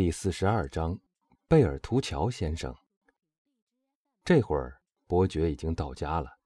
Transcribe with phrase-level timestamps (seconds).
[0.00, 0.98] 第四十二章，
[1.46, 2.74] 贝尔图乔先生。
[4.24, 6.38] 这会儿，伯爵已经到家了。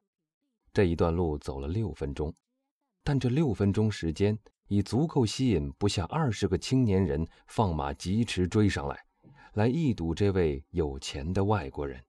[0.72, 2.34] 这一段路走了六分钟，
[3.04, 4.36] 但这六分钟时间
[4.66, 9.00] 已足够吸引不下二十个青年人放马疾驰追上来，
[9.52, 12.04] 来一睹这位有钱的外国人，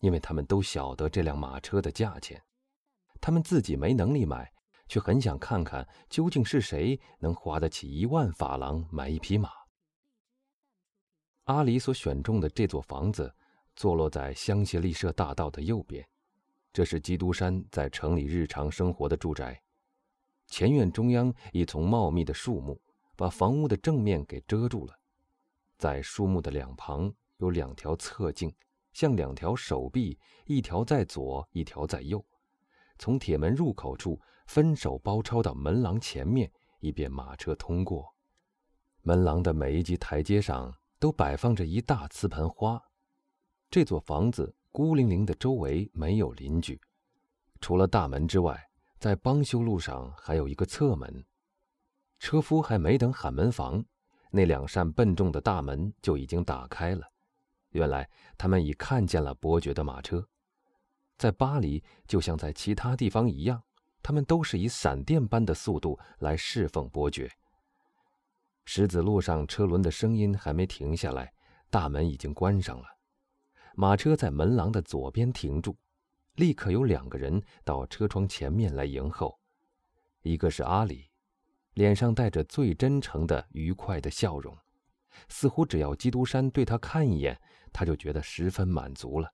[0.00, 2.42] 因为他们都晓得这辆马车的价钱，
[3.20, 4.50] 他们自己没能力买，
[4.88, 9.50] 却很想看看究竟是谁能花得起一万法郎买一匹马。
[11.44, 13.34] 阿里所选中的这座房子，
[13.74, 16.06] 坐落在香榭丽舍大道的右边。
[16.72, 19.60] 这是基督山在城里日常生活的住宅。
[20.46, 22.80] 前院中央一丛茂密的树木，
[23.16, 24.94] 把房屋的正面给遮住了。
[25.78, 28.54] 在树木的两旁有两条侧径，
[28.92, 30.16] 像两条手臂，
[30.46, 32.24] 一条在左，一条在右。
[32.98, 38.14] 从铁门入口处分手包抄到门廊前面，以便马车通过。
[39.00, 40.72] 门廊的每一级台阶上。
[41.02, 42.80] 都摆放着一大瓷盆花。
[43.68, 46.80] 这座房子孤零零的，周围没有邻居，
[47.60, 48.56] 除了大门之外，
[49.00, 51.26] 在邦修路上还有一个侧门。
[52.20, 53.84] 车夫还没等喊门房，
[54.30, 57.04] 那两扇笨重的大门就已经打开了。
[57.70, 60.24] 原来他们已看见了伯爵的马车。
[61.18, 63.60] 在巴黎，就像在其他地方一样，
[64.04, 67.28] 他们都是以闪电般的速度来侍奉伯爵。
[68.64, 71.32] 石子路上车轮的声音还没停下来，
[71.68, 72.86] 大门已经关上了。
[73.74, 75.76] 马车在门廊的左边停住，
[76.34, 79.38] 立刻有两个人到车窗前面来迎候。
[80.22, 81.10] 一个是阿里，
[81.74, 84.56] 脸上带着最真诚的愉快的笑容，
[85.28, 87.38] 似乎只要基督山对他看一眼，
[87.72, 89.28] 他就觉得十分满足了。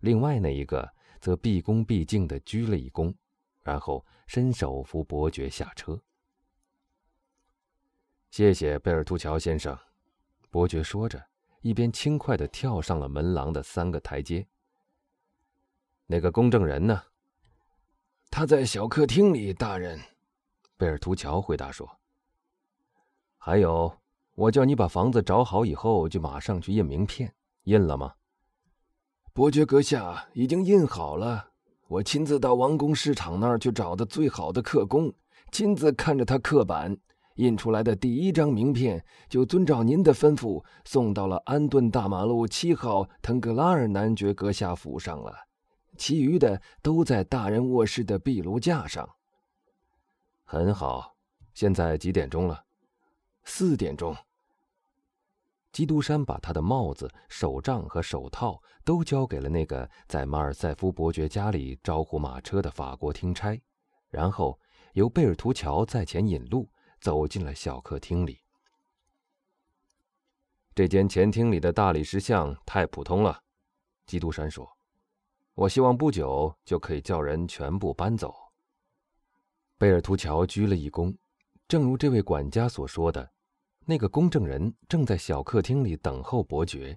[0.00, 0.88] 另外那一个
[1.20, 3.14] 则毕恭毕敬地鞠了一躬，
[3.62, 6.00] 然后伸手扶伯爵下车。
[8.32, 9.78] 谢谢贝尔图乔先生，
[10.50, 11.22] 伯爵说着，
[11.60, 14.46] 一边轻快地跳上了门廊的三个台阶。
[16.06, 17.02] 那个公证人呢？
[18.30, 20.00] 他在小客厅里，大人。
[20.78, 21.86] 贝尔图乔回答说。
[23.36, 23.94] 还有，
[24.34, 27.34] 我叫你把房子找好以后，就马上去印名片。
[27.64, 28.14] 印了吗？
[29.34, 31.50] 伯爵阁下已经印好了。
[31.86, 35.12] 我亲自到王宫市场那儿去找的最好的刻工，
[35.50, 36.96] 亲自看着他刻板。
[37.42, 45.34] 印出来的第一张名片就遵照您的吩咐送到了安顿大马路七号腾格拉尔男爵阁下府上了，
[45.96, 49.08] 其余的都在大人卧室的壁炉架上。
[50.44, 51.14] 很好，
[51.52, 52.64] 现在几点钟了？
[53.44, 54.16] 四点钟。
[55.72, 63.58] 基督山把他的帽子、手杖和手套都交给了那个在马尔塞夫伯爵家里招呼马车的法国听差，
[64.10, 64.60] 然后
[64.92, 66.68] 由贝尔图乔在前引路。
[67.02, 68.38] 走进了小客厅里。
[70.72, 73.42] 这间前厅里的大理石像太普通了，
[74.06, 74.66] 基督山说
[75.52, 78.34] ：“我希望不久就可以叫人全部搬走。”
[79.76, 81.14] 贝尔图乔鞠了一躬，
[81.66, 83.28] 正如这位管家所说的，
[83.84, 86.96] 那个公证人正在小客厅里等候伯爵。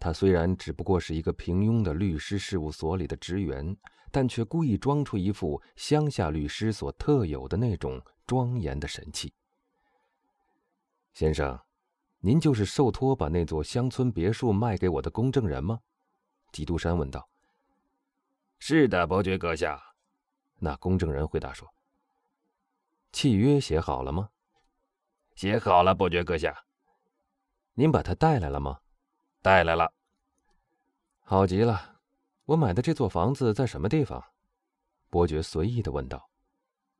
[0.00, 3.76] 他虽然只不过是一个平庸的律师事务所里的职员，
[4.10, 8.02] 但却故意装出一副乡下律师所特有的那种。
[8.28, 9.32] 庄严的神气，
[11.14, 11.58] 先生，
[12.18, 15.80] 您就是受托把那座乡村别墅卖给我的公证人吗？
[16.52, 17.26] 基督山问道。
[18.58, 19.82] 是的，伯爵阁下。
[20.58, 21.72] 那公证人回答说。
[23.12, 24.28] 契约写好了吗？
[25.34, 26.66] 写好了，伯爵阁下。
[27.72, 28.80] 您把它带来了吗？
[29.40, 29.90] 带来了。
[31.20, 31.98] 好极了。
[32.44, 34.22] 我买的这座房子在什么地方？
[35.08, 36.28] 伯爵随意的问道。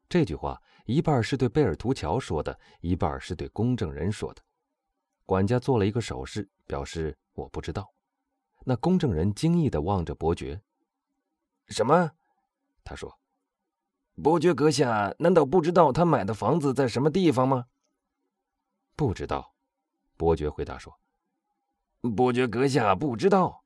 [0.08, 4.41] 这句话一半是对贝尔图乔说的，一半是对公证人说的。
[5.26, 7.93] 管家做了一个手势，表示我不知道。
[8.65, 10.62] 那公证人惊异的望着伯爵
[11.69, 12.10] ：“什么？”
[12.82, 13.21] 他说
[14.25, 17.66] ：“伯爵阁下难道不知道他买的房子在什么地方吗
[18.97, 19.55] ？”“不知道。”
[20.16, 20.99] 伯爵回答说。
[22.17, 23.62] “伯爵阁下不知道？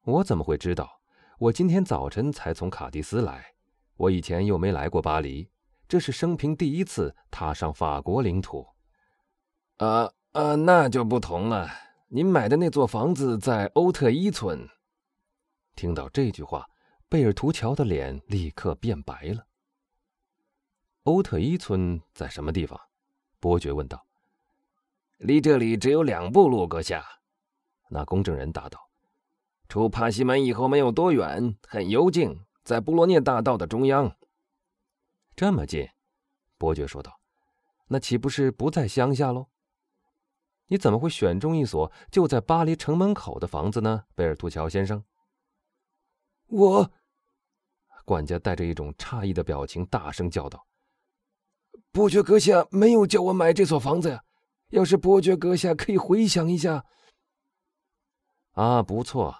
[0.00, 1.00] 我怎么会知道？
[1.38, 3.54] 我今天早晨才从卡蒂斯来，
[3.94, 5.48] 我以前又没来过巴黎。”
[5.92, 8.66] 这是生平第一次踏上法国领土，
[9.76, 11.68] 啊啊，那就不同了。
[12.08, 14.66] 您买的那座房子在欧特伊村。
[15.76, 16.66] 听到这句话，
[17.10, 19.44] 贝尔图乔的脸立刻变白了。
[21.02, 22.80] 欧特伊村在什么地方？
[23.38, 24.02] 伯爵问道。
[25.18, 27.04] 离这里只有两步路，阁下。
[27.90, 28.80] 那公证人答道。
[29.68, 34.16] 出帕西门以后没有多远，很幽静，在布罗涅大道的中央。
[35.34, 35.88] 这么近，
[36.58, 37.20] 伯爵说道
[37.88, 39.48] ：“那岂不是不在乡下喽？”
[40.68, 45.04] 你怎么会选中一所就在巴黎城门口的房子呢，贝尔图乔先生？
[46.46, 46.92] 我，
[48.04, 50.66] 管家带着一种诧异的表情大声叫道
[51.92, 54.24] ：“伯爵阁下没有叫我买这所房子呀！
[54.68, 56.84] 要是伯爵阁下可以回想一下。”
[58.52, 59.34] 啊，不错，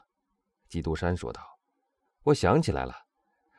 [0.68, 1.58] 基督山说道
[2.24, 2.94] ：“我想起来了，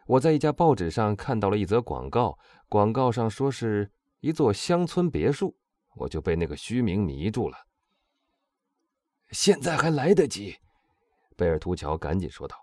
[0.08, 2.38] 我在一家报纸上看到了一则广告，
[2.70, 5.56] 广告上说是一座乡村别墅。”
[5.96, 7.56] 我就被那个虚名迷住了。
[9.30, 10.58] 现在还来得及，
[11.38, 12.58] 贝尔图乔赶紧说道：“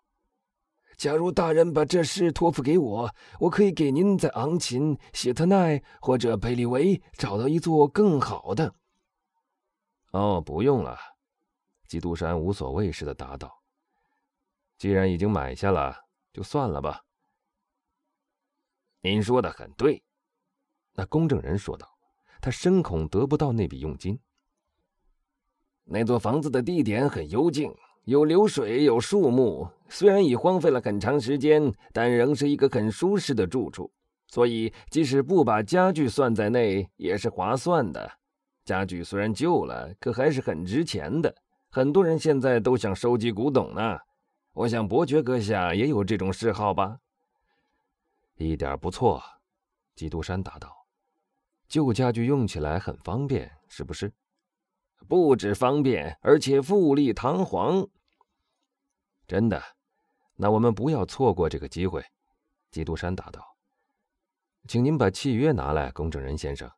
[0.99, 8.75] 假如大人把这事托付给我，我可以给您在昂琴、谢特奈或者贝利维找到一座更好的。”
[10.11, 10.99] 哦，不用了，
[11.87, 13.63] 基督山无所谓似的答道
[14.77, 15.97] ：“既然已经买下了，
[16.33, 17.01] 就算了吧。”
[19.03, 20.03] 您说的很对，
[20.95, 21.89] 那公证人说道。
[22.43, 24.19] 他深恐得不到那笔佣金。
[25.85, 27.71] 那座房子的地点很幽静，
[28.05, 29.69] 有流水，有树木。
[29.91, 33.93] 虽然已荒废了很长时间，但仍是一个很舒适的住处。
[34.29, 38.11] 所以，即使不把家具算在内，也是划算的。
[38.65, 41.35] 家具虽然旧了，可还是很值钱的。
[41.69, 43.99] 很多人现在都想收集古董呢。
[44.55, 47.01] 我想伯爵阁下也有这种嗜好吧？
[48.49, 49.23] 一点不错，
[49.95, 50.87] 基督山答道。
[51.69, 54.11] 旧家具用起来很方便，是不是？
[55.07, 57.87] 不止方便，而且富丽堂皇。
[59.27, 59.63] 真的？
[60.37, 62.03] 那我们不要错过这个机会。”
[62.73, 63.57] 基督山答道。
[64.67, 66.71] “请您把契约拿来，公证人先生。”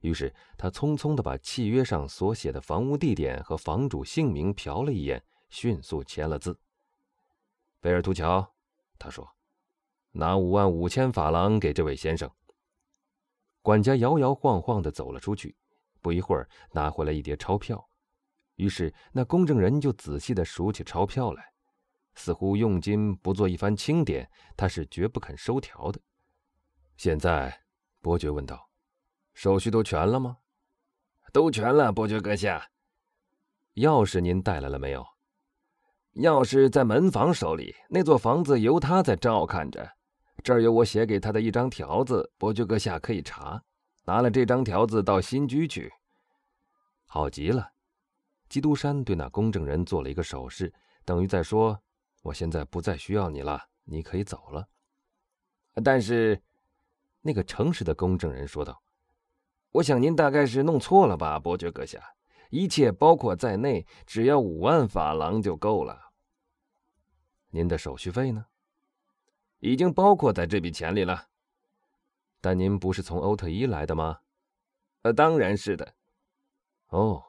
[0.00, 6.58] 于是他匆匆的把契约上所写的房屋地点和房主姓名瞟了一眼，迅速签了字。
[7.80, 8.54] 贝尔图乔，
[8.98, 9.28] 他说
[10.16, 12.30] ：“拿五万五千法郎给这位先生。”
[13.62, 15.56] 管家摇摇晃晃地走了出去，
[16.00, 17.88] 不一会儿拿回来一叠钞票，
[18.54, 21.44] 于是那公证人就仔细地数起钞票来，
[22.14, 26.00] 似乎用金不做一番清点，他是绝不肯收条的。
[26.96, 27.64] 现在，
[28.00, 28.70] 伯爵问道
[29.34, 30.38] ：“手续都全了吗
[31.32, 32.70] ？”“都全了，伯爵阁下。
[33.74, 35.04] ”“钥匙您带来了没有
[36.22, 39.94] ？”“钥匙在门房手里，那座房子由他在照看着。”
[40.46, 43.60] 这儿有我写给他的一张条子，伯爵阁下可以查。
[44.04, 45.92] 拿了这张条子到新居去。
[47.04, 47.72] 好极了。
[48.48, 50.72] 基督山对那公证人做了一个手势，
[51.04, 51.82] 等于在说
[52.22, 54.68] ：“我现在不再需要你了，你可以走了。”
[55.82, 56.40] 但是，
[57.22, 58.80] 那个诚实的公证人说道
[59.72, 62.00] ：“我想您大概是弄错了吧，伯爵阁下。
[62.50, 66.12] 一切包括在内，只要五万法郎就够了。
[67.50, 68.46] 您的手续费呢？”
[69.60, 71.28] 已经包括在这笔钱里了，
[72.40, 74.20] 但您不是从欧特伊来的吗？
[75.02, 75.94] 呃，当然是的。
[76.88, 77.22] 哦，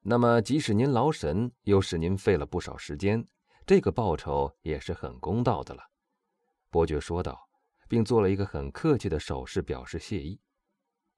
[0.00, 3.26] 那么即使您劳神，又使您费了不少时间，
[3.66, 5.82] 这个报酬也是很公道的了。”
[6.70, 7.48] 伯爵说道，
[7.88, 10.40] 并做了一个很客气的手势表示谢意。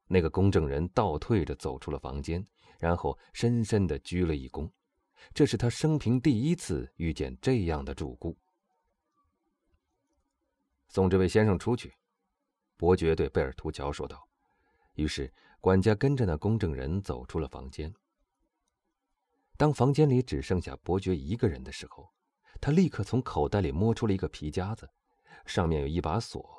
[0.08, 2.46] 那个公证人倒退着走出了房间，
[2.78, 4.70] 然后深深的鞠了一躬，
[5.34, 8.36] 这是他生平第一次遇见这样的主顾。
[10.88, 11.94] 送这位先生出去，
[12.76, 14.28] 伯爵对贝尔图乔说道。
[14.94, 17.94] 于是，管家跟着那公证人走出了房间。
[19.56, 22.10] 当房间里只剩下伯爵一个人的时候，
[22.60, 24.88] 他立刻从口袋里摸出了一个皮夹子，
[25.44, 26.56] 上面有一把锁。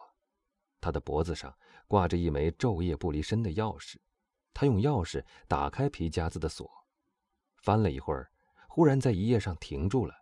[0.79, 1.55] 他的脖子上
[1.87, 3.95] 挂着一枚昼夜不离身的钥匙。
[4.53, 6.69] 他用钥匙打开皮夹子的锁，
[7.57, 8.31] 翻了一会儿，
[8.67, 10.13] 忽然在一页上停住了。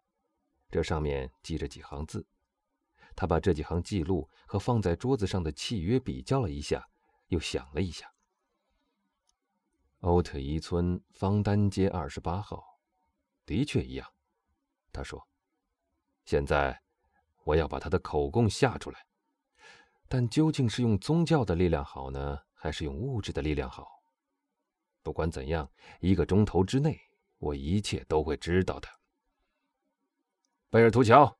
[0.69, 2.25] 这上面记着几行字。
[3.15, 6.85] 他把这几行记录和放在桌子上的契约比较了一下，
[7.27, 8.11] 又想了一下。
[10.01, 12.63] 欧特伊村方丹街二十八号，
[13.45, 14.07] 的确一样。
[14.91, 15.27] 他说
[16.25, 16.79] ：“现在
[17.43, 19.07] 我要把他的口供吓出来，
[20.07, 23.87] 但究竟是用宗教的力量好呢，还是用物质的力量好？
[25.01, 26.99] 不管怎样，一个钟头之内，
[27.37, 28.87] 我一切都会知道的。”
[30.69, 31.37] 贝尔图乔。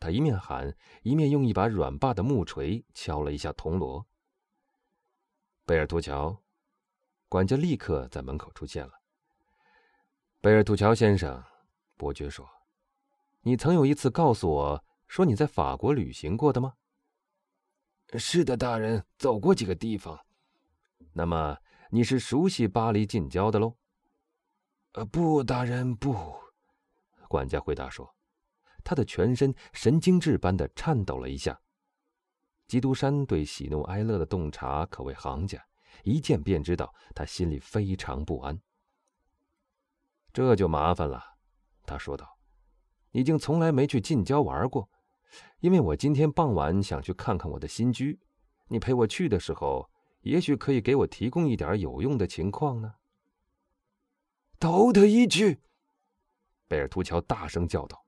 [0.00, 4.06] 他一面喊，一面用一把软把的木锤敲了一下铜锣。
[5.66, 6.42] 贝尔图乔，
[7.28, 8.94] 管家立刻在门口出现了。
[10.40, 11.44] 贝尔图乔先生，
[11.98, 12.48] 伯爵说
[13.42, 16.72] ：“你曾有一次告诉我说你在法国旅行过的吗
[18.18, 20.18] ？”“是的，大人，走过几个地方。
[21.12, 21.58] ”“那么
[21.90, 23.76] 你是熟悉巴黎近郊的喽
[24.94, 26.34] ？”“呃，不，大人，不。”
[27.28, 28.16] 管家回答说。
[28.84, 31.60] 他的全身神经质般的颤抖了一下。
[32.66, 35.64] 基督山对喜怒哀乐的洞察可谓行家，
[36.04, 38.60] 一见便知道他心里非常不安。
[40.32, 41.34] 这就麻烦了，
[41.84, 42.38] 他说道
[43.10, 44.88] ：“已经从来没去近郊玩过，
[45.58, 48.20] 因为我今天傍晚想去看看我的新居。
[48.68, 52.94] 你陪我去的时候，也许可以给我提供一点有用的情况呢。”
[54.60, 55.60] 到欧特伊去！
[56.68, 58.04] 贝尔图乔大声叫道，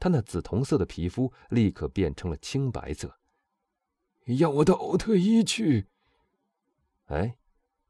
[0.00, 3.18] 他那紫铜色的皮肤立刻变成了青白色。
[4.38, 5.86] 要我到欧特伊去？
[7.06, 7.36] 哎，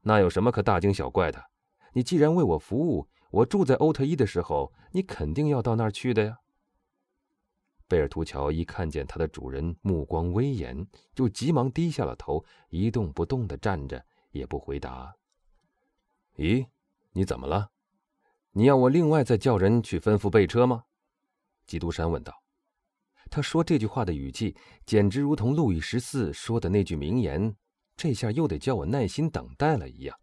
[0.01, 1.45] 那有什么可大惊小怪的？
[1.93, 6.37] 你既然为我服务，我住在欧特伊的时候，你肯定要到那儿去的呀。
[7.87, 15.13] 贝尔图乔一看见他的主人目光威严，就急忙低下了头，一动不动的站着，也不回答。
[16.37, 16.67] 咦，
[17.11, 17.69] 你怎么了？
[18.51, 20.85] 你要我另外再叫人去吩咐备车吗？
[21.71, 22.33] 基督山问道。
[23.29, 24.53] 他说这句话的语气，
[24.85, 27.55] 简直如同路易十四说的那句名言
[27.95, 30.19] ：“这下又得叫我耐心等待了。”一样。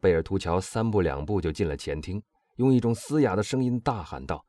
[0.00, 2.22] 贝尔图乔三步两步就进了前厅，
[2.54, 4.46] 用一种嘶哑的声音大喊道：“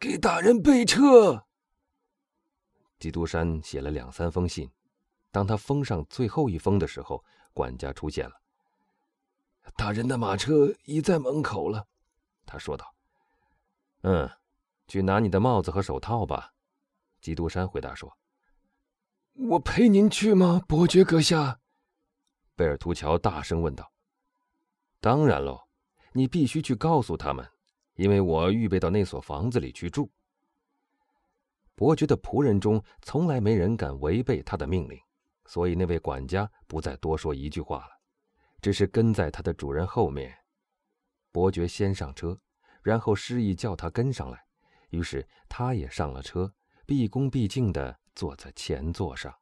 [0.00, 1.44] 给大人备车！”
[2.98, 4.68] 基督山写了两三封信，
[5.30, 7.22] 当他封上最后一封的时候，
[7.54, 8.34] 管家出现了。
[9.76, 11.86] 大人的马车已在门口了，
[12.44, 12.84] 他说道。
[14.02, 14.28] “嗯。”
[14.92, 16.52] 去拿你的帽子和手套吧，
[17.22, 18.14] 基督山回答说。
[19.48, 21.60] “我陪您去吗，伯爵阁下？”
[22.54, 23.90] 贝尔图乔大声问道。
[25.00, 25.62] “当然喽，
[26.12, 27.48] 你必须去告诉他们，
[27.94, 30.10] 因为我预备到那所房子里去住。”
[31.74, 35.00] 伯爵的仆人中从来没人敢违背他的命令，
[35.46, 37.98] 所以那位管家不再多说一句话了，
[38.60, 40.36] 只是跟在他的主人后面。
[41.30, 42.38] 伯爵先上车，
[42.82, 44.44] 然后示意叫他跟上来。
[44.92, 46.54] 于是，他也上了车，
[46.86, 49.34] 毕恭毕敬地坐在前座上。